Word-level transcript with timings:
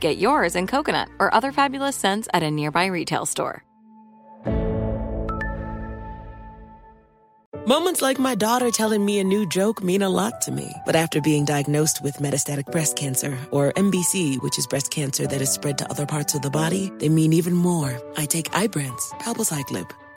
Get 0.00 0.18
yours 0.18 0.56
in 0.56 0.66
coconut 0.66 1.08
or 1.18 1.32
other 1.32 1.52
fabulous 1.52 1.96
scents 1.96 2.28
at 2.34 2.42
a 2.42 2.50
nearby 2.50 2.86
retail 2.86 3.26
store. 3.26 3.64
Moments 7.66 8.00
like 8.00 8.18
my 8.18 8.34
daughter 8.34 8.70
telling 8.70 9.04
me 9.04 9.18
a 9.18 9.24
new 9.24 9.46
joke 9.46 9.82
mean 9.82 10.00
a 10.00 10.08
lot 10.08 10.40
to 10.40 10.50
me. 10.50 10.72
But 10.86 10.96
after 10.96 11.20
being 11.20 11.44
diagnosed 11.44 12.02
with 12.02 12.16
metastatic 12.16 12.64
breast 12.72 12.96
cancer, 12.96 13.36
or 13.50 13.74
MBC, 13.74 14.42
which 14.42 14.58
is 14.58 14.66
breast 14.66 14.90
cancer 14.90 15.26
that 15.26 15.42
is 15.42 15.50
spread 15.50 15.76
to 15.76 15.90
other 15.90 16.06
parts 16.06 16.34
of 16.34 16.40
the 16.40 16.48
body, 16.48 16.90
they 16.98 17.10
mean 17.10 17.34
even 17.34 17.52
more. 17.52 18.00
I 18.16 18.24
take 18.24 18.50
Ibrance, 18.52 19.10
palbociclib. 19.20 19.90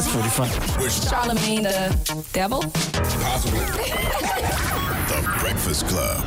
That's 0.00 0.12
pretty 0.14 0.30
funny. 0.30 0.50
Charlamagne 0.88 1.62
the 1.62 2.26
devil? 2.32 2.62
Possibly. 2.62 3.60
the 5.10 5.38
Breakfast 5.40 5.86
Club. 5.88 6.24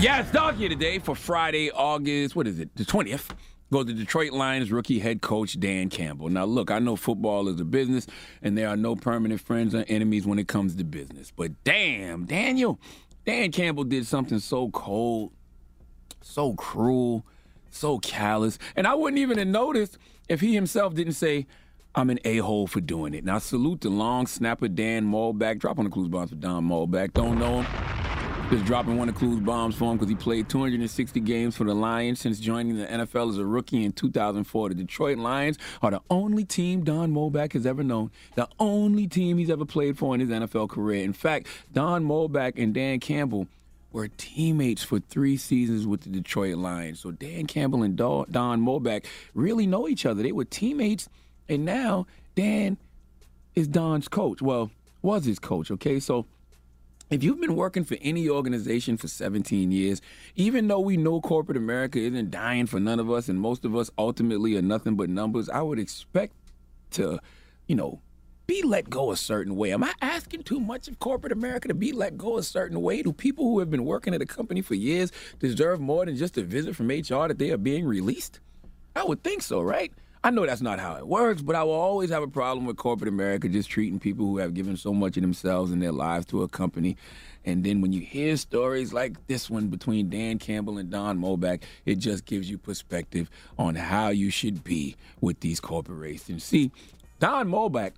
Yeah, 0.00 0.20
it's 0.20 0.30
dog 0.30 0.54
here 0.54 0.70
today 0.70 0.98
for 0.98 1.14
Friday, 1.14 1.70
August, 1.70 2.34
what 2.34 2.46
is 2.46 2.58
it, 2.58 2.74
the 2.76 2.86
20th. 2.86 3.28
Go 3.70 3.84
to 3.84 3.92
Detroit 3.92 4.32
Lions 4.32 4.72
rookie 4.72 5.00
head 5.00 5.20
coach 5.20 5.60
Dan 5.60 5.90
Campbell. 5.90 6.30
Now, 6.30 6.46
look, 6.46 6.70
I 6.70 6.78
know 6.78 6.96
football 6.96 7.48
is 7.48 7.60
a 7.60 7.64
business, 7.66 8.06
and 8.40 8.56
there 8.56 8.70
are 8.70 8.76
no 8.76 8.96
permanent 8.96 9.42
friends 9.42 9.74
or 9.74 9.84
enemies 9.86 10.24
when 10.24 10.38
it 10.38 10.48
comes 10.48 10.74
to 10.76 10.84
business. 10.84 11.30
But 11.30 11.62
damn, 11.64 12.24
Daniel, 12.24 12.80
Dan 13.26 13.52
Campbell 13.52 13.84
did 13.84 14.06
something 14.06 14.38
so 14.38 14.70
cold, 14.70 15.34
so 16.22 16.54
cruel, 16.54 17.26
so 17.70 17.98
callous. 17.98 18.58
And 18.76 18.86
I 18.86 18.94
wouldn't 18.94 19.18
even 19.18 19.36
have 19.36 19.46
noticed 19.46 19.98
if 20.30 20.40
he 20.40 20.54
himself 20.54 20.94
didn't 20.94 21.12
say, 21.12 21.46
I'm 21.98 22.10
an 22.10 22.20
a-hole 22.24 22.68
for 22.68 22.80
doing 22.80 23.12
it. 23.12 23.24
Now, 23.24 23.40
salute 23.40 23.80
the 23.80 23.88
long 23.88 24.28
snapper 24.28 24.68
Dan 24.68 25.04
Muhlbach. 25.04 25.58
Drop 25.58 25.80
on 25.80 25.84
the 25.84 25.90
clues 25.90 26.06
bombs 26.06 26.30
for 26.30 26.36
Don 26.36 26.62
Muhlbach. 26.62 27.12
Don't 27.12 27.40
know 27.40 27.62
him. 27.62 28.50
Just 28.50 28.66
dropping 28.66 28.96
one 28.96 29.08
of 29.08 29.16
the 29.16 29.18
Clues 29.18 29.40
bombs 29.40 29.74
for 29.74 29.90
him 29.90 29.98
because 29.98 30.08
he 30.08 30.14
played 30.14 30.48
260 30.48 31.18
games 31.18 31.56
for 31.56 31.64
the 31.64 31.74
Lions 31.74 32.20
since 32.20 32.38
joining 32.38 32.76
the 32.78 32.86
NFL 32.86 33.30
as 33.30 33.38
a 33.38 33.44
rookie 33.44 33.84
in 33.84 33.90
2004. 33.90 34.68
The 34.68 34.74
Detroit 34.76 35.18
Lions 35.18 35.58
are 35.82 35.90
the 35.90 36.00
only 36.08 36.44
team 36.44 36.84
Don 36.84 37.12
Muhlbach 37.12 37.52
has 37.54 37.66
ever 37.66 37.82
known, 37.82 38.12
the 38.36 38.48
only 38.60 39.08
team 39.08 39.36
he's 39.36 39.50
ever 39.50 39.64
played 39.66 39.98
for 39.98 40.14
in 40.14 40.20
his 40.20 40.30
NFL 40.30 40.68
career. 40.68 41.02
In 41.02 41.12
fact, 41.12 41.48
Don 41.72 42.04
Muhlbach 42.04 42.52
and 42.56 42.72
Dan 42.72 43.00
Campbell 43.00 43.48
were 43.90 44.06
teammates 44.06 44.84
for 44.84 45.00
three 45.00 45.36
seasons 45.36 45.84
with 45.84 46.02
the 46.02 46.10
Detroit 46.10 46.58
Lions. 46.58 47.00
So 47.00 47.10
Dan 47.10 47.46
Campbell 47.46 47.82
and 47.82 47.96
Don 47.96 48.26
Muhlbach 48.30 49.04
really 49.34 49.66
know 49.66 49.88
each 49.88 50.06
other. 50.06 50.22
They 50.22 50.32
were 50.32 50.44
teammates, 50.44 51.08
and 51.48 51.64
now 51.64 52.06
Dan 52.34 52.76
is 53.54 53.68
Don's 53.68 54.08
coach. 54.08 54.40
Well, 54.40 54.70
was 55.02 55.24
his 55.24 55.38
coach, 55.38 55.70
okay? 55.70 56.00
So 56.00 56.26
if 57.10 57.22
you've 57.22 57.40
been 57.40 57.56
working 57.56 57.84
for 57.84 57.96
any 58.02 58.28
organization 58.28 58.96
for 58.96 59.08
17 59.08 59.70
years, 59.70 60.02
even 60.36 60.68
though 60.68 60.80
we 60.80 60.96
know 60.96 61.20
corporate 61.20 61.56
America 61.56 61.98
isn't 61.98 62.30
dying 62.30 62.66
for 62.66 62.78
none 62.78 63.00
of 63.00 63.10
us 63.10 63.28
and 63.28 63.40
most 63.40 63.64
of 63.64 63.74
us 63.74 63.90
ultimately 63.96 64.56
are 64.56 64.62
nothing 64.62 64.94
but 64.94 65.08
numbers, 65.08 65.48
I 65.48 65.62
would 65.62 65.78
expect 65.78 66.34
to, 66.92 67.18
you 67.66 67.76
know, 67.76 68.00
be 68.46 68.62
let 68.62 68.88
go 68.88 69.10
a 69.10 69.16
certain 69.16 69.56
way. 69.56 69.72
Am 69.72 69.84
I 69.84 69.92
asking 70.00 70.42
too 70.42 70.58
much 70.58 70.88
of 70.88 70.98
corporate 70.98 71.32
America 71.32 71.68
to 71.68 71.74
be 71.74 71.92
let 71.92 72.16
go 72.16 72.38
a 72.38 72.42
certain 72.42 72.80
way? 72.80 73.02
Do 73.02 73.12
people 73.12 73.44
who 73.44 73.58
have 73.58 73.70
been 73.70 73.84
working 73.84 74.14
at 74.14 74.22
a 74.22 74.26
company 74.26 74.62
for 74.62 74.74
years 74.74 75.12
deserve 75.38 75.80
more 75.80 76.06
than 76.06 76.16
just 76.16 76.38
a 76.38 76.42
visit 76.42 76.74
from 76.74 76.88
HR 76.88 77.28
that 77.28 77.38
they 77.38 77.50
are 77.50 77.58
being 77.58 77.86
released? 77.86 78.40
I 78.96 79.04
would 79.04 79.22
think 79.22 79.42
so, 79.42 79.60
right? 79.60 79.92
I 80.28 80.30
know 80.30 80.44
that's 80.44 80.60
not 80.60 80.78
how 80.78 80.96
it 80.96 81.08
works, 81.08 81.40
but 81.40 81.56
I 81.56 81.64
will 81.64 81.72
always 81.72 82.10
have 82.10 82.22
a 82.22 82.28
problem 82.28 82.66
with 82.66 82.76
corporate 82.76 83.08
America 83.08 83.48
just 83.48 83.70
treating 83.70 83.98
people 83.98 84.26
who 84.26 84.36
have 84.36 84.52
given 84.52 84.76
so 84.76 84.92
much 84.92 85.16
of 85.16 85.22
themselves 85.22 85.72
and 85.72 85.80
their 85.80 85.90
lives 85.90 86.26
to 86.26 86.42
a 86.42 86.48
company. 86.48 86.98
And 87.46 87.64
then 87.64 87.80
when 87.80 87.94
you 87.94 88.02
hear 88.02 88.36
stories 88.36 88.92
like 88.92 89.26
this 89.26 89.48
one 89.48 89.68
between 89.68 90.10
Dan 90.10 90.38
Campbell 90.38 90.76
and 90.76 90.90
Don 90.90 91.18
Muhlbach, 91.18 91.62
it 91.86 91.94
just 91.94 92.26
gives 92.26 92.50
you 92.50 92.58
perspective 92.58 93.30
on 93.58 93.74
how 93.74 94.10
you 94.10 94.28
should 94.28 94.62
be 94.62 94.96
with 95.22 95.40
these 95.40 95.60
corporations. 95.60 96.44
See, 96.44 96.72
Don 97.20 97.48
Muhlbach 97.48 97.92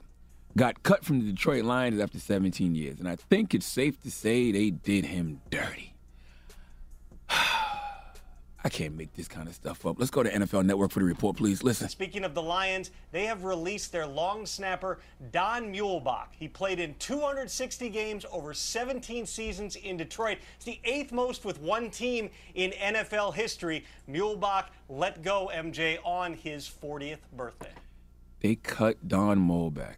got 0.57 0.85
cut 0.85 1.05
from 1.05 1.19
the 1.19 1.33
Detroit 1.33 1.65
Lions 1.65 2.01
after 2.01 2.21
17 2.21 2.77
years, 2.77 3.01
and 3.01 3.09
I 3.09 3.17
think 3.17 3.55
it's 3.55 3.67
safe 3.67 4.01
to 4.03 4.11
say 4.13 4.53
they 4.53 4.71
did 4.71 5.05
him 5.05 5.41
dirty. 5.51 5.90
I 8.63 8.69
can't 8.69 8.95
make 8.95 9.15
this 9.15 9.27
kind 9.27 9.49
of 9.49 9.55
stuff 9.55 9.87
up. 9.87 9.99
Let's 9.99 10.11
go 10.11 10.23
to 10.23 10.31
NFL 10.31 10.67
Network 10.67 10.91
for 10.91 10.99
the 11.01 11.07
report, 11.07 11.37
please. 11.37 11.63
Listen. 11.63 11.89
Speaking 11.89 12.25
of 12.25 12.35
the 12.35 12.43
Lions, 12.43 12.91
they 13.11 13.25
have 13.25 13.45
released 13.45 13.91
their 13.91 14.07
long 14.07 14.45
snapper, 14.45 14.99
Don 15.33 15.73
Muhlbach. 15.73 16.27
He 16.33 16.47
played 16.47 16.79
in 16.79 16.95
260 16.99 17.89
games 17.89 18.27
over 18.31 18.53
17 18.53 19.25
seasons 19.25 19.77
in 19.77 19.97
Detroit. 19.97 20.39
It's 20.57 20.67
the 20.67 20.79
eighth 20.85 21.11
most 21.11 21.47
with 21.47 21.59
one 21.61 21.91
team 21.91 22.29
in 22.55 22.73
NFL 22.73 23.35
history. 23.35 23.85
Muhlbach 24.09 24.67
let 24.91 25.23
go, 25.23 25.51
MJ, 25.55 25.99
on 26.05 26.35
his 26.35 26.69
40th 26.69 27.21
birthday. 27.35 27.73
They 28.41 28.57
cut 28.57 29.09
Don 29.09 29.39
Muhlbach 29.39 29.97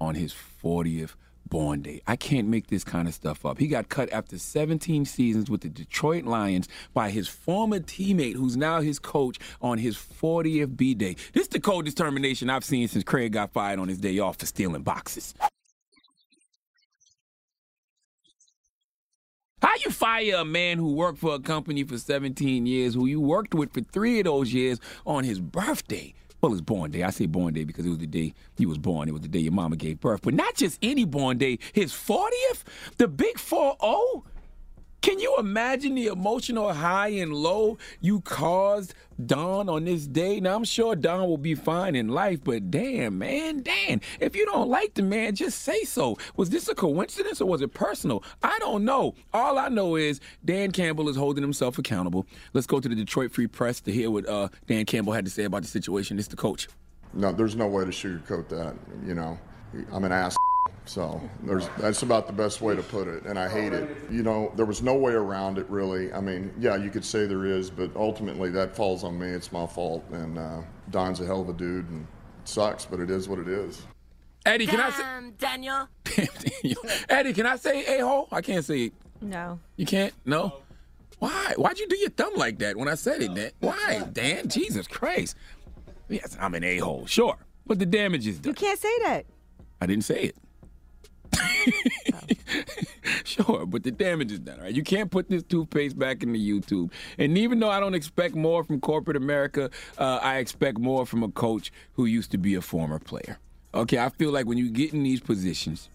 on 0.00 0.14
his 0.14 0.32
40th 0.32 1.14
born 1.50 1.82
day. 1.82 2.00
I 2.06 2.16
can't 2.16 2.48
make 2.48 2.68
this 2.68 2.84
kind 2.84 3.06
of 3.06 3.14
stuff 3.14 3.44
up. 3.44 3.58
He 3.58 3.66
got 3.66 3.88
cut 3.88 4.10
after 4.12 4.38
17 4.38 5.04
seasons 5.04 5.50
with 5.50 5.60
the 5.60 5.68
Detroit 5.68 6.24
Lions 6.24 6.68
by 6.94 7.10
his 7.10 7.28
former 7.28 7.80
teammate, 7.80 8.34
who's 8.34 8.56
now 8.56 8.80
his 8.80 8.98
coach, 8.98 9.38
on 9.60 9.78
his 9.78 9.96
40th 9.96 10.76
B 10.76 10.94
day. 10.94 11.16
This 11.34 11.42
is 11.42 11.48
the 11.48 11.60
coldest 11.60 11.98
termination 11.98 12.48
I've 12.48 12.64
seen 12.64 12.88
since 12.88 13.04
Craig 13.04 13.32
got 13.32 13.52
fired 13.52 13.78
on 13.78 13.88
his 13.88 13.98
day 13.98 14.18
off 14.18 14.38
for 14.38 14.46
stealing 14.46 14.82
boxes. 14.82 15.34
How 19.60 19.74
you 19.84 19.90
fire 19.90 20.36
a 20.36 20.44
man 20.44 20.78
who 20.78 20.94
worked 20.94 21.18
for 21.18 21.34
a 21.34 21.38
company 21.38 21.84
for 21.84 21.98
17 21.98 22.64
years, 22.64 22.94
who 22.94 23.04
you 23.04 23.20
worked 23.20 23.52
with 23.52 23.74
for 23.74 23.82
three 23.82 24.20
of 24.20 24.24
those 24.24 24.54
years, 24.54 24.80
on 25.04 25.24
his 25.24 25.38
birthday? 25.38 26.14
Well, 26.40 26.52
his 26.52 26.62
born 26.62 26.90
day. 26.90 27.02
I 27.02 27.10
say 27.10 27.26
born 27.26 27.52
day 27.52 27.64
because 27.64 27.84
it 27.84 27.90
was 27.90 27.98
the 27.98 28.06
day 28.06 28.34
he 28.56 28.64
was 28.64 28.78
born. 28.78 29.08
It 29.08 29.12
was 29.12 29.22
the 29.22 29.28
day 29.28 29.40
your 29.40 29.52
mama 29.52 29.76
gave 29.76 30.00
birth. 30.00 30.22
But 30.22 30.34
not 30.34 30.54
just 30.54 30.78
any 30.82 31.04
born 31.04 31.38
day, 31.38 31.58
his 31.72 31.92
40th, 31.92 32.64
the 32.96 33.08
big 33.08 33.38
4 33.38 33.76
0. 33.80 34.24
Can 35.02 35.18
you 35.18 35.34
imagine 35.38 35.94
the 35.94 36.08
emotional 36.08 36.74
high 36.74 37.08
and 37.08 37.32
low 37.32 37.78
you 38.00 38.20
caused 38.20 38.92
Don 39.24 39.70
on 39.70 39.84
this 39.86 40.06
day? 40.06 40.40
Now, 40.40 40.54
I'm 40.54 40.64
sure 40.64 40.94
Don 40.94 41.26
will 41.26 41.38
be 41.38 41.54
fine 41.54 41.96
in 41.96 42.08
life, 42.08 42.40
but 42.44 42.70
damn, 42.70 43.16
man, 43.18 43.62
Dan, 43.62 44.02
if 44.20 44.36
you 44.36 44.44
don't 44.44 44.68
like 44.68 44.92
the 44.92 45.02
man, 45.02 45.34
just 45.34 45.62
say 45.62 45.84
so. 45.84 46.18
Was 46.36 46.50
this 46.50 46.68
a 46.68 46.74
coincidence 46.74 47.40
or 47.40 47.46
was 47.46 47.62
it 47.62 47.72
personal? 47.72 48.22
I 48.42 48.58
don't 48.58 48.84
know. 48.84 49.14
All 49.32 49.58
I 49.58 49.68
know 49.68 49.96
is 49.96 50.20
Dan 50.44 50.70
Campbell 50.70 51.08
is 51.08 51.16
holding 51.16 51.42
himself 51.42 51.78
accountable. 51.78 52.26
Let's 52.52 52.66
go 52.66 52.78
to 52.78 52.88
the 52.88 52.94
Detroit 52.94 53.32
Free 53.32 53.46
Press 53.46 53.80
to 53.82 53.92
hear 53.92 54.10
what 54.10 54.28
uh, 54.28 54.48
Dan 54.66 54.84
Campbell 54.84 55.14
had 55.14 55.24
to 55.24 55.30
say 55.30 55.44
about 55.44 55.62
the 55.62 55.68
situation. 55.68 56.18
It's 56.18 56.28
the 56.28 56.36
coach. 56.36 56.68
No, 57.14 57.32
there's 57.32 57.56
no 57.56 57.68
way 57.68 57.84
to 57.86 57.90
sugarcoat 57.90 58.50
that. 58.50 58.74
You 59.06 59.14
know, 59.14 59.38
I'm 59.92 60.04
an 60.04 60.12
ass. 60.12 60.36
So 60.90 61.20
there's 61.44 61.68
that's 61.78 62.02
about 62.02 62.26
the 62.26 62.32
best 62.32 62.60
way 62.60 62.74
to 62.74 62.82
put 62.82 63.06
it, 63.06 63.22
and 63.22 63.38
I 63.38 63.48
hate 63.48 63.72
it. 63.72 63.88
You 64.10 64.24
know, 64.24 64.52
there 64.56 64.66
was 64.66 64.82
no 64.82 64.96
way 64.96 65.12
around 65.12 65.56
it 65.56 65.70
really. 65.70 66.12
I 66.12 66.20
mean, 66.20 66.52
yeah, 66.58 66.74
you 66.74 66.90
could 66.90 67.04
say 67.04 67.26
there 67.26 67.44
is, 67.44 67.70
but 67.70 67.94
ultimately 67.94 68.50
that 68.50 68.74
falls 68.74 69.04
on 69.04 69.16
me. 69.16 69.28
It's 69.28 69.52
my 69.52 69.68
fault, 69.68 70.04
and 70.10 70.36
uh, 70.36 70.62
Don's 70.90 71.20
a 71.20 71.26
hell 71.26 71.42
of 71.42 71.48
a 71.48 71.52
dude, 71.52 71.88
and 71.90 72.08
it 72.42 72.48
sucks, 72.48 72.86
but 72.86 72.98
it 72.98 73.08
is 73.08 73.28
what 73.28 73.38
it 73.38 73.46
is. 73.46 73.82
Eddie, 74.44 74.66
can 74.66 74.80
I 74.80 74.90
say 74.90 75.04
Daniel? 75.38 75.88
Daniel. 76.02 76.82
Eddie, 77.08 77.34
can 77.34 77.46
I 77.46 77.54
say 77.54 77.98
a 78.00 78.04
hole? 78.04 78.26
I 78.32 78.40
can't 78.40 78.64
say 78.64 78.86
it. 78.86 78.92
No. 79.20 79.60
You 79.76 79.86
can't? 79.86 80.12
No? 80.24 80.56
Why? 81.20 81.54
Why'd 81.56 81.78
you 81.78 81.86
do 81.86 81.98
your 81.98 82.10
thumb 82.10 82.34
like 82.34 82.58
that 82.58 82.76
when 82.76 82.88
I 82.88 82.96
said 82.96 83.22
it, 83.22 83.32
Dan? 83.32 83.52
Why, 83.60 84.08
Dan? 84.12 84.48
Jesus 84.48 84.88
Christ. 84.88 85.36
Yes, 86.08 86.36
I'm 86.40 86.56
an 86.56 86.64
a 86.64 86.78
hole, 86.78 87.06
sure. 87.06 87.36
But 87.64 87.78
the 87.78 87.86
damage 87.86 88.26
is 88.26 88.40
done. 88.40 88.50
You 88.50 88.54
can't 88.54 88.80
say 88.80 88.98
that. 89.04 89.26
I 89.80 89.86
didn't 89.86 90.04
say 90.04 90.22
it. 90.22 90.36
sure, 93.24 93.66
but 93.66 93.82
the 93.82 93.90
damage 93.90 94.32
is 94.32 94.38
done, 94.38 94.60
right? 94.60 94.74
You 94.74 94.82
can't 94.82 95.10
put 95.10 95.28
this 95.28 95.42
toothpaste 95.42 95.98
back 95.98 96.22
into 96.22 96.38
YouTube. 96.38 96.90
And 97.18 97.36
even 97.38 97.60
though 97.60 97.70
I 97.70 97.80
don't 97.80 97.94
expect 97.94 98.34
more 98.34 98.64
from 98.64 98.80
corporate 98.80 99.16
America, 99.16 99.70
uh, 99.98 100.20
I 100.22 100.38
expect 100.38 100.78
more 100.78 101.06
from 101.06 101.22
a 101.22 101.28
coach 101.28 101.72
who 101.94 102.04
used 102.06 102.30
to 102.32 102.38
be 102.38 102.54
a 102.54 102.62
former 102.62 102.98
player. 102.98 103.38
Okay, 103.72 103.98
I 103.98 104.08
feel 104.08 104.32
like 104.32 104.46
when 104.46 104.58
you 104.58 104.70
get 104.70 104.92
in 104.92 105.02
these 105.02 105.20
positions 105.20 105.88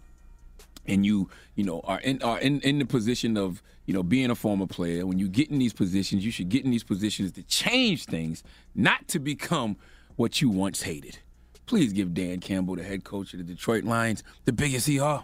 and 0.88 1.06
you, 1.06 1.30
you 1.56 1.64
know, 1.64 1.82
are 1.84 2.00
in 2.00 2.22
are 2.22 2.40
in, 2.40 2.62
in 2.62 2.80
the 2.80 2.86
position 2.86 3.38
of, 3.38 3.62
you 3.86 3.94
know, 3.94 4.04
being 4.04 4.30
a 4.30 4.36
former 4.36 4.68
player, 4.68 5.06
when 5.06 5.20
you 5.20 5.28
get 5.28 5.50
in 5.50 5.60
these 5.60 5.74
positions, 5.74 6.24
you 6.24 6.32
should 6.32 6.50
get 6.50 6.64
in 6.64 6.72
these 6.72 6.84
positions 6.84 7.34
to 7.34 7.44
change 7.44 8.06
things, 8.06 8.44
not 8.74 9.08
to 9.10 9.20
become 9.20 9.76
what 10.16 10.42
you 10.42 10.50
once 10.50 10.84
hated. 10.84 11.20
Please 11.66 11.94
give 11.94 12.14
Dan 12.14 12.40
Campbell, 12.40 12.76
the 12.76 12.84
head 12.84 13.04
coach 13.04 13.34
of 13.34 13.40
the 13.40 13.44
Detroit 13.44 13.84
Lions, 13.84 14.24
the 14.46 14.54
biggest 14.54 14.88
haw. 14.98 15.24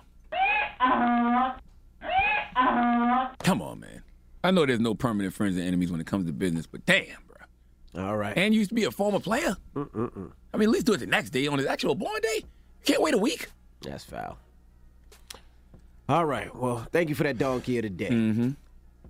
Come 3.44 3.62
on, 3.62 3.80
man. 3.80 4.04
I 4.44 4.52
know 4.52 4.66
there's 4.66 4.80
no 4.80 4.96
permanent 4.96 5.34
friends 5.34 5.56
and 5.58 5.66
enemies 5.68 5.92
when 5.92 6.02
it 6.02 6.08
comes 6.08 6.26
to 6.26 6.34
business, 6.34 6.66
but 6.66 6.86
damn, 6.86 7.06
bro. 7.28 8.04
All 8.04 8.18
right. 8.18 8.36
And 8.36 8.54
you 8.54 8.60
used 8.60 8.70
to 8.70 8.76
be 8.76 8.86
a 8.86 8.92
former 8.92 9.20
player. 9.20 9.56
Mm-mm-mm. 9.76 10.32
I 10.54 10.58
mean, 10.58 10.70
at 10.70 10.72
least 10.72 10.86
do 10.86 10.94
it 10.94 11.00
the 11.00 11.06
next 11.06 11.30
day 11.30 11.48
on 11.48 11.58
his 11.58 11.68
actual 11.68 11.96
born 11.96 12.20
day. 12.22 12.44
Can't 12.86 13.02
wait 13.02 13.14
a 13.14 13.18
week. 13.18 13.50
That's 13.82 14.04
foul. 14.04 14.38
All 16.10 16.26
right. 16.26 16.54
Well, 16.56 16.88
thank 16.92 17.10
you 17.10 17.16
for 17.16 17.24
that 17.24 17.38
donkey 17.38 17.78
of 17.78 17.84
the 17.84 17.90
day. 17.90 18.10
Mm-hmm. 18.10 18.52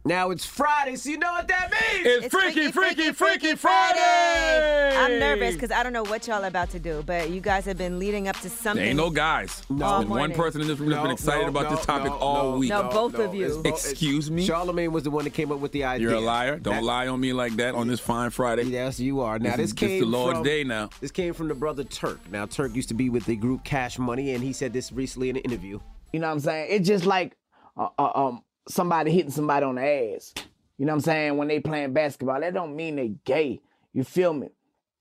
Now 0.03 0.31
it's 0.31 0.43
Friday, 0.43 0.95
so 0.95 1.11
you 1.11 1.19
know 1.19 1.31
what 1.31 1.47
that 1.47 1.69
means. 1.69 2.25
It's, 2.25 2.33
Freaky, 2.33 2.71
Freaky, 2.71 3.11
Freaky 3.11 3.55
Friday. 3.55 4.97
I'm 4.97 5.19
nervous 5.19 5.53
because 5.53 5.69
I 5.69 5.83
don't 5.83 5.93
know 5.93 6.01
what 6.03 6.25
y'all 6.27 6.43
are 6.43 6.47
about 6.47 6.71
to 6.71 6.79
do, 6.79 7.03
but 7.05 7.29
you 7.29 7.39
guys 7.39 7.65
have 7.65 7.77
been 7.77 7.99
leading 7.99 8.27
up 8.27 8.35
to 8.39 8.49
something. 8.49 8.81
There 8.81 8.87
ain't 8.89 8.97
no 8.97 9.11
guys. 9.11 9.61
All 9.79 9.99
been 9.99 10.09
one 10.09 10.33
person 10.33 10.59
in 10.61 10.67
this 10.67 10.79
room 10.79 10.89
that's 10.89 10.97
No, 10.97 11.03
been 11.03 11.11
excited 11.11 11.43
no, 11.43 11.49
about 11.49 11.69
no, 11.69 11.75
this 11.75 11.85
topic 11.85 12.11
no, 12.13 12.17
all 12.17 12.51
no, 12.53 12.57
week. 12.57 12.69
No, 12.69 12.89
both 12.89 13.13
of 13.19 13.35
you. 13.35 13.61
Bo- 13.63 13.69
Excuse 13.69 14.31
me? 14.31 14.47
Charlamagne 14.47 14.91
was 14.91 15.03
the 15.03 15.11
one 15.11 15.23
that 15.25 15.33
came 15.33 15.51
up 15.51 15.59
with 15.59 15.71
the 15.71 15.83
idea. 15.83 16.07
You're 16.09 16.17
a 16.17 16.21
liar. 16.21 16.57
Don't 16.57 16.75
That- 16.77 16.83
lie 16.83 17.07
on 17.07 17.19
me 17.19 17.31
like 17.33 17.55
that 17.57 17.75
on 17.75 17.87
this 17.87 17.99
fine 17.99 18.31
Friday. 18.31 18.63
Yes, 18.63 18.99
you 18.99 19.19
are. 19.21 19.37
Now 19.37 19.51
This 19.51 19.57
this, 19.57 19.65
is- 19.69 19.75
this 19.75 19.79
came 19.87 19.99
the 20.01 20.07
Lord's 20.07 20.37
from, 20.39 20.43
day 20.45 20.63
now. 20.63 20.89
This 20.99 21.11
came 21.11 21.35
from 21.35 21.47
the 21.47 21.55
brother 21.55 21.83
Turk. 21.83 22.19
Now 22.31 22.47
Turk 22.47 22.75
used 22.75 22.87
to 22.89 22.95
be 22.95 23.11
with 23.11 23.25
the 23.25 23.35
group 23.35 23.63
Cash 23.63 23.99
Money, 23.99 24.33
and 24.33 24.43
he 24.43 24.51
said 24.51 24.73
this 24.73 24.91
recently 24.91 25.29
in 25.29 25.35
an 25.35 25.43
interview. 25.43 25.79
You 26.11 26.19
know 26.21 26.27
what 26.27 26.33
I'm 26.33 26.39
saying? 26.39 26.67
It's 26.71 26.87
just 26.87 27.05
like 27.05 27.37
uh, 27.77 27.89
uh, 27.99 28.11
um 28.15 28.43
somebody 28.67 29.11
hitting 29.11 29.31
somebody 29.31 29.65
on 29.65 29.75
the 29.75 29.81
ass. 29.81 30.33
You 30.77 30.85
know 30.85 30.93
what 30.93 30.97
I'm 30.97 31.01
saying? 31.01 31.37
When 31.37 31.47
they 31.47 31.59
playing 31.59 31.93
basketball, 31.93 32.39
that 32.39 32.53
don't 32.53 32.75
mean 32.75 32.95
they 32.95 33.15
gay. 33.25 33.61
You 33.93 34.03
feel 34.03 34.33
me? 34.33 34.49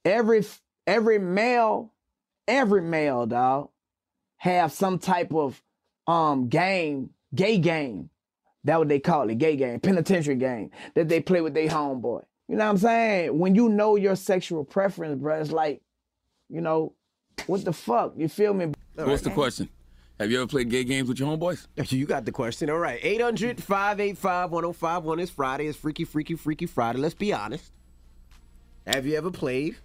Every 0.04 0.44
every 0.86 1.18
male, 1.18 1.92
every 2.46 2.82
male 2.82 3.26
dog, 3.26 3.70
have 4.38 4.72
some 4.72 4.98
type 4.98 5.32
of 5.32 5.62
um 6.06 6.48
game, 6.48 7.10
gay 7.34 7.58
game. 7.58 8.10
That 8.64 8.78
what 8.78 8.88
they 8.88 9.00
call 9.00 9.30
it, 9.30 9.38
gay 9.38 9.56
game, 9.56 9.80
penitentiary 9.80 10.36
game 10.36 10.70
that 10.94 11.08
they 11.08 11.20
play 11.20 11.40
with 11.40 11.54
their 11.54 11.68
homeboy. 11.68 12.24
You 12.46 12.56
know 12.56 12.64
what 12.64 12.70
I'm 12.70 12.78
saying? 12.78 13.38
When 13.38 13.54
you 13.54 13.68
know 13.68 13.96
your 13.96 14.16
sexual 14.16 14.64
preference, 14.64 15.18
bro, 15.18 15.40
it's 15.40 15.52
like, 15.52 15.80
you 16.48 16.60
know, 16.60 16.94
what 17.46 17.64
the 17.64 17.72
fuck? 17.72 18.14
You 18.16 18.28
feel 18.28 18.52
me? 18.52 18.72
What's 18.96 19.22
the 19.22 19.30
question? 19.30 19.70
Have 20.20 20.30
you 20.30 20.36
ever 20.36 20.46
played 20.46 20.68
gay 20.68 20.84
games 20.84 21.08
with 21.08 21.18
your 21.18 21.34
homeboys? 21.34 21.66
You 21.90 22.04
got 22.04 22.26
the 22.26 22.30
question. 22.30 22.68
All 22.68 22.76
right. 22.76 23.00
800 23.02 23.62
585 23.62 24.50
1051 24.50 25.18
is 25.18 25.30
Friday. 25.30 25.66
It's 25.66 25.78
Freaky, 25.78 26.04
Freaky, 26.04 26.34
Freaky 26.34 26.66
Friday. 26.66 26.98
Let's 26.98 27.14
be 27.14 27.32
honest. 27.32 27.72
Have 28.86 29.06
you 29.06 29.16
ever 29.16 29.30
played 29.30 29.76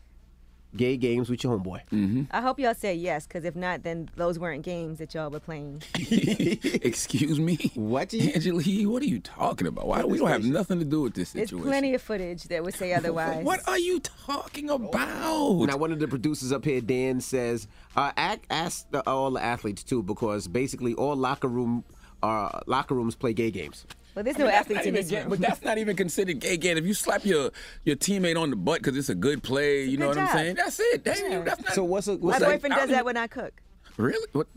gay 0.78 0.98
games 0.98 1.30
with 1.30 1.44
your 1.44 1.58
homeboy? 1.58 1.82
Mm-hmm. 1.92 2.24
I 2.32 2.42
hope 2.42 2.60
y'all 2.60 2.74
say 2.74 2.94
yes, 2.94 3.26
because 3.28 3.46
if 3.46 3.56
not, 3.56 3.84
then 3.84 4.10
those 4.16 4.38
weren't 4.40 4.64
games 4.64 5.00
that 5.00 5.14
y'all 5.14 5.30
were 5.30 5.40
playing. 5.40 5.82
Excuse 5.96 7.40
me? 7.40 7.72
What? 7.76 8.14
Angela 8.14 8.62
Yee, 8.62 8.86
what 8.86 9.02
are 9.02 9.08
you 9.08 9.20
talking 9.20 9.68
about? 9.68 9.88
Why 9.88 10.04
we 10.04 10.18
don't 10.18 10.28
have 10.28 10.44
nothing 10.44 10.80
to 10.80 10.86
do 10.86 11.02
with 11.02 11.14
this 11.14 11.32
There's 11.32 11.50
situation? 11.50 11.68
plenty 11.70 11.94
of 11.94 12.02
footage 12.02 12.44
that 12.46 12.64
would 12.64 12.76
say 12.76 12.94
otherwise. 12.96 13.44
What 13.44 13.68
are 13.68 13.78
you 13.80 14.00
talking 14.00 14.70
about? 14.70 14.94
Now, 14.94 15.78
one 15.78 15.92
of 15.92 16.00
the 16.00 16.08
producers 16.08 16.52
up 16.52 16.66
here, 16.66 16.82
Dan, 16.82 17.22
says, 17.22 17.68
uh, 17.96 18.12
act, 18.18 18.46
ask 18.50 18.90
the, 18.92 19.08
all 19.10 19.32
the 19.32 19.44
athletes 19.44 19.84
too, 19.84 20.04
because 20.04 20.48
basically 20.48 20.94
all 20.94 21.16
locker 21.16 21.48
room 21.48 21.84
uh, 22.26 22.60
locker 22.68 22.96
rooms 22.96 23.16
play 23.16 23.34
gay 23.34 23.52
games. 23.52 23.86
Well, 24.16 24.24
there's 24.24 24.38
I 24.38 24.40
mean, 24.44 24.48
athletes 24.50 24.80
not 24.80 24.86
in 24.88 24.94
this 24.94 25.10
gay- 25.10 25.20
room. 25.22 25.30
But 25.30 25.40
that's 25.40 25.62
not 25.62 25.78
even 25.78 25.96
considered 25.96 26.40
gay 26.40 26.56
game. 26.58 26.78
If 26.78 26.86
you 26.86 26.94
slap 26.94 27.26
your 27.26 27.52
your 27.84 27.96
teammate 27.98 28.40
on 28.42 28.50
the 28.50 28.56
butt 28.56 28.80
because 28.82 28.98
it's 28.98 29.10
a 29.10 29.16
good 29.16 29.44
play, 29.44 29.84
you 29.84 29.98
know 29.98 30.08
good 30.14 30.18
what 30.24 30.30
I'm 30.30 30.38
saying? 30.38 30.56
That's 30.56 30.80
it. 30.80 31.04
That's, 31.04 31.22
Yeah. 31.22 31.42
that's 31.42 31.62
not. 31.64 31.74
So 31.74 31.84
what's 31.84 32.08
a 32.08 32.14
My 32.14 32.18
what's 32.18 32.42
a, 32.42 32.46
boyfriend 32.46 32.74
I 32.74 32.78
does 32.78 32.88
that 32.90 32.94
even- 32.96 33.06
when 33.06 33.18
I 33.18 33.28
cook. 33.28 33.54
really? 33.98 34.28
What? 34.34 34.48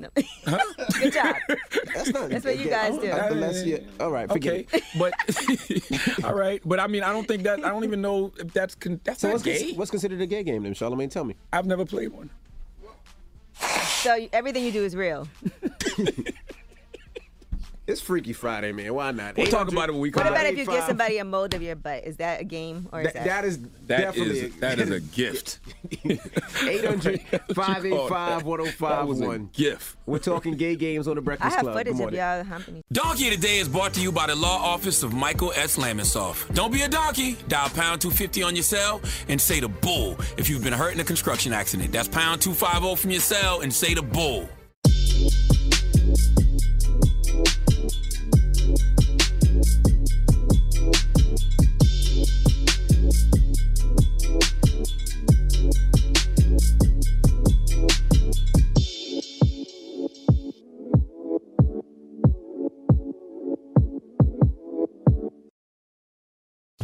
Good 1.00 1.12
job. 1.12 1.37
That's 1.94 2.09
not. 2.12 2.29
That's 2.31 2.44
what 2.44 2.59
you 2.59 2.69
guys 2.69 2.99
do. 2.99 3.11
Unless 3.11 3.65
you, 3.67 3.85
all 4.00 4.11
right, 4.11 4.29
forget 4.29 4.53
Okay, 4.55 4.67
it. 4.73 4.82
but 4.99 6.25
all 6.25 6.35
right, 6.35 6.61
but 6.64 6.81
I 6.81 6.87
mean, 6.88 7.03
I 7.05 7.12
don't 7.12 7.26
think 7.29 7.43
that 7.44 7.64
I 7.64 7.69
don't 7.71 7.85
even 7.85 8.00
know 8.00 8.33
if 8.38 8.52
that's 8.52 8.75
con- 8.75 9.00
that's 9.04 9.21
So 9.21 9.28
not 9.28 9.35
what's, 9.35 9.45
con- 9.45 9.52
gay. 9.52 9.73
what's 9.75 9.90
considered 9.93 10.21
a 10.21 10.26
gay 10.26 10.43
game 10.43 10.62
then, 10.64 10.75
Charlamagne? 10.75 11.11
Tell 11.11 11.25
me. 11.25 11.35
I've 11.52 11.66
never 11.66 11.85
played 11.85 12.09
one. 12.12 12.31
So 14.02 14.28
everything 14.33 14.64
you 14.64 14.73
do 14.73 14.85
is 14.85 14.95
real. 14.97 15.28
It's 17.88 18.02
Freaky 18.02 18.35
Friday, 18.35 18.71
man. 18.73 18.92
Why 18.92 19.12
not? 19.12 19.35
We'll 19.38 19.47
talk 19.47 19.73
about 19.73 19.88
it 19.88 19.92
when 19.92 20.02
we 20.02 20.11
come. 20.11 20.23
What 20.25 20.30
about 20.30 20.45
if 20.45 20.59
you 20.59 20.66
give 20.66 20.85
somebody 20.85 21.16
a 21.16 21.25
mold 21.25 21.54
of 21.54 21.62
your 21.62 21.75
butt? 21.75 22.04
Is 22.04 22.18
that 22.18 22.38
a 22.38 22.45
game 22.45 22.87
or 22.92 23.00
is 23.00 23.07
That, 23.07 23.14
that? 23.14 23.25
that 23.25 23.45
is 23.47 23.59
That 23.87 23.99
definitely 23.99 24.38
is 24.40 24.57
that 24.57 24.78
is 24.78 24.90
a 24.90 25.00
gift. 25.00 25.59
800 26.04 27.23
585 27.54 28.45
That 28.78 29.09
was 29.09 29.23
a 29.23 29.26
1051. 29.26 29.50
gift. 29.54 29.97
We're 30.04 30.18
talking 30.18 30.52
gay 30.52 30.76
games 30.76 31.09
on 31.09 31.14
the 31.14 31.23
I 31.23 31.25
Breakfast 31.25 31.57
have 31.57 31.64
Club. 31.64 31.76
Good 31.83 31.97
footage 31.97 32.09
of 32.09 32.12
y'all 32.12 32.45
humping. 32.45 32.85
Donkey 32.92 33.30
Today 33.30 33.57
is 33.59 33.71
brought 33.71 33.95
to 33.95 34.02
you 34.02 34.12
by 34.12 34.26
the 34.26 34.37
law 34.37 34.59
office 34.62 35.02
of 35.02 35.14
Michael 35.14 35.54
S. 35.57 35.78
Lamonsoff. 35.78 36.52
Don't 36.54 36.71
be 36.71 36.83
a 36.83 36.88
donkey. 36.88 37.38
Dial 37.49 37.71
pound 37.71 38.02
250 38.02 38.42
on 38.42 38.54
your 38.54 38.64
cell 38.64 39.00
and 39.28 39.40
say 39.40 39.61
the 39.61 39.68
bull 39.71 40.18
if 40.37 40.50
you've 40.50 40.62
been 40.62 40.75
hurt 40.75 40.92
in 40.92 41.00
a 41.00 41.04
construction 41.04 41.54
accident. 41.54 41.90
That's 41.92 42.07
pound 42.09 42.42
250 42.42 42.97
from 43.00 43.11
your 43.12 43.21
cell 43.23 43.62
and 43.62 43.73
say 43.73 43.95
the 43.95 44.02
bull. 44.02 44.47